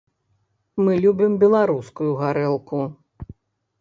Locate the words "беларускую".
1.45-2.11